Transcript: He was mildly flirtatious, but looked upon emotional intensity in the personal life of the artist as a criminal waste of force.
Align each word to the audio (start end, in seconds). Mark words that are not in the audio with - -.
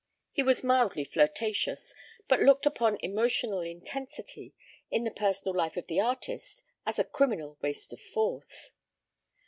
He 0.31 0.41
was 0.41 0.63
mildly 0.63 1.03
flirtatious, 1.03 1.93
but 2.27 2.39
looked 2.41 2.65
upon 2.65 2.97
emotional 3.01 3.59
intensity 3.59 4.55
in 4.89 5.03
the 5.03 5.11
personal 5.11 5.53
life 5.55 5.77
of 5.77 5.85
the 5.85 5.99
artist 6.01 6.63
as 6.87 6.97
a 6.97 7.03
criminal 7.03 7.59
waste 7.61 7.93
of 7.93 8.01
force. 8.01 8.71